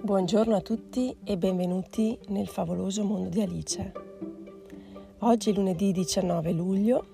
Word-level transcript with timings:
Buongiorno 0.00 0.54
a 0.54 0.60
tutti 0.60 1.14
e 1.24 1.36
benvenuti 1.36 2.16
nel 2.28 2.46
favoloso 2.46 3.02
mondo 3.02 3.28
di 3.28 3.40
Alice. 3.42 3.92
Oggi 5.18 5.50
è 5.50 5.52
lunedì 5.52 5.90
19 5.90 6.52
luglio 6.52 7.06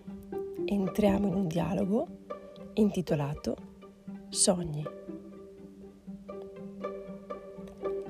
entriamo 0.67 1.27
in 1.27 1.35
un 1.35 1.47
dialogo 1.47 2.07
intitolato 2.75 3.57
Sogni. 4.29 4.87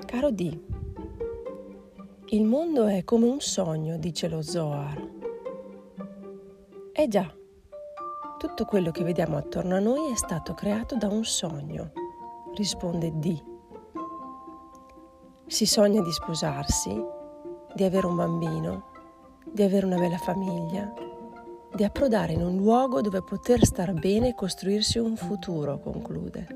Caro 0.05 0.31
D, 0.33 0.59
il 2.31 2.45
mondo 2.45 2.87
è 2.87 3.05
come 3.05 3.27
un 3.27 3.41
sogno, 3.41 3.97
dice 3.97 4.29
lo 4.29 4.43
Zohar. 4.43 5.09
Eh 6.93 7.09
già, 7.09 7.33
tutto 8.39 8.65
quello 8.65 8.91
che 8.91 9.05
vediamo 9.05 9.37
attorno 9.37 9.77
a 9.77 9.81
noi 9.81 10.11
è 10.11 10.17
stato 10.17 10.53
creato 10.53 10.97
da 10.97 11.07
un 11.07 11.25
sogno, 11.25 11.93
risponde 12.57 13.13
D 13.15 13.53
si 15.47 15.67
sogna 15.67 16.01
di 16.01 16.11
sposarsi, 16.11 17.01
di 17.75 17.85
avere 17.85 18.07
un 18.07 18.17
bambino, 18.17 18.85
di 19.45 19.63
avere 19.63 19.85
una 19.85 19.99
bella 19.99 20.17
famiglia, 20.17 20.93
di 21.75 21.85
approdare 21.85 22.33
in 22.33 22.43
un 22.43 22.57
luogo 22.57 23.01
dove 23.01 23.23
poter 23.23 23.65
star 23.65 23.93
bene 23.93 24.29
e 24.29 24.35
costruirsi 24.35 24.99
un 24.99 25.17
futuro, 25.17 25.79
conclude. 25.79 26.47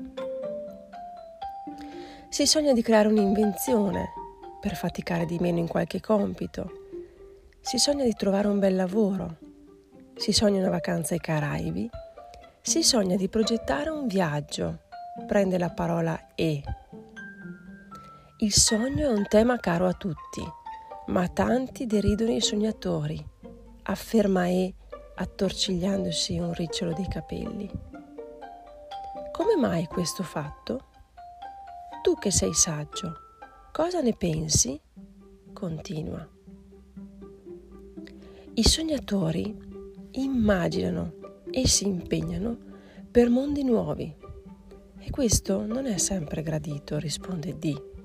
Si 2.29 2.45
sogna 2.45 2.73
di 2.73 2.81
creare 2.81 3.07
un'invenzione 3.07 4.13
per 4.59 4.75
faticare 4.75 5.25
di 5.25 5.37
meno 5.39 5.59
in 5.59 5.67
qualche 5.67 5.99
compito. 5.99 6.71
Si 7.61 7.77
sogna 7.77 8.03
di 8.03 8.13
trovare 8.13 8.47
un 8.47 8.59
bel 8.59 8.75
lavoro. 8.75 9.37
Si 10.15 10.31
sogna 10.31 10.59
una 10.59 10.69
vacanza 10.69 11.13
ai 11.13 11.19
Caraibi. 11.19 11.89
Si 12.61 12.83
sogna 12.83 13.15
di 13.15 13.29
progettare 13.29 13.89
un 13.89 14.07
viaggio. 14.07 14.79
Prende 15.27 15.57
la 15.57 15.69
parola 15.69 16.33
E 16.35 16.63
il 18.41 18.53
sogno 18.53 19.09
è 19.09 19.11
un 19.11 19.27
tema 19.27 19.57
caro 19.57 19.85
a 19.85 19.91
tutti, 19.91 20.41
ma 21.07 21.27
tanti 21.27 21.85
deridono 21.85 22.31
i 22.31 22.39
sognatori, 22.39 23.21
afferma 23.83 24.47
E 24.47 24.75
attorcigliandosi 25.15 26.39
un 26.39 26.53
ricciolo 26.53 26.93
dei 26.93 27.07
capelli. 27.09 27.69
Come 29.33 29.55
mai 29.57 29.87
questo 29.87 30.23
fatto? 30.23 30.85
Tu 32.01 32.13
che 32.15 32.31
sei 32.31 32.53
saggio, 32.53 33.13
cosa 33.73 33.99
ne 33.99 34.13
pensi? 34.13 34.79
Continua. 35.51 36.25
I 38.53 38.63
sognatori 38.63 39.53
immaginano 40.11 41.13
e 41.51 41.67
si 41.67 41.85
impegnano 41.85 42.57
per 43.11 43.27
mondi 43.29 43.63
nuovi 43.63 44.15
e 44.97 45.09
questo 45.09 45.65
non 45.65 45.87
è 45.87 45.97
sempre 45.97 46.41
gradito, 46.41 46.97
risponde 46.97 47.57
D. 47.57 47.97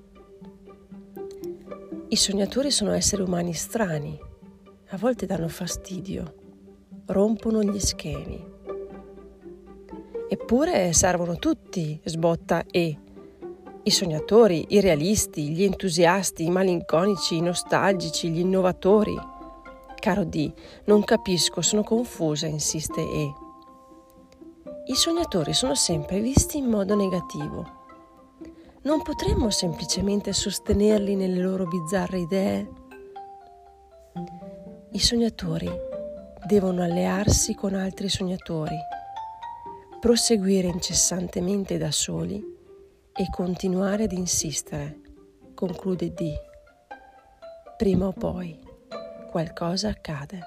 I 2.15 2.17
sognatori 2.17 2.71
sono 2.71 2.93
esseri 2.93 3.23
umani 3.23 3.53
strani, 3.55 4.17
a 4.91 4.97
volte 4.97 5.27
danno 5.27 5.49
fastidio, 5.49 6.35
rompono 7.07 7.61
gli 7.61 7.81
schemi. 7.81 8.41
Eppure 10.29 10.93
servono 10.93 11.35
tutti, 11.35 12.01
sbotta 12.05 12.67
E. 12.71 12.97
I 13.83 13.91
sognatori, 13.91 14.67
i 14.69 14.81
realisti, 14.81 15.49
gli 15.49 15.65
entusiasti, 15.65 16.45
i 16.45 16.51
malinconici, 16.51 17.35
i 17.35 17.41
nostalgici, 17.41 18.31
gli 18.31 18.39
innovatori. 18.39 19.19
Caro 19.97 20.23
D, 20.23 20.53
non 20.85 21.03
capisco, 21.03 21.63
sono 21.63 21.83
confusa, 21.83 22.47
insiste 22.47 23.01
E. 23.01 23.33
I 24.87 24.95
sognatori 24.95 25.53
sono 25.53 25.75
sempre 25.75 26.21
visti 26.21 26.59
in 26.59 26.67
modo 26.67 26.95
negativo 26.95 27.74
non 28.85 29.03
potremmo 29.03 29.51
semplicemente 29.51 30.33
sostenerli 30.33 31.17
nelle 31.17 31.41
loro 31.41 31.67
bizzarre 31.67 32.19
idee? 32.19 32.71
I 34.93 34.99
sognatori 34.99 35.71
devono 36.47 36.83
allearsi 36.83 37.55
con 37.55 37.75
altri 37.75 38.09
sognatori, 38.11 38.77
proseguire 40.01 40.69
incessantemente 40.69 41.79
da 41.79 41.91
soli 41.91 42.43
e 43.17 43.31
continuare 43.31 44.05
ad 44.05 44.13
insistere, 44.13 45.01
conclude 45.55 46.13
D. 46.13 46.33
Prima 47.79 48.07
o 48.07 48.13
poi 48.13 48.59
qualcosa 49.31 49.89
accade. 49.89 50.41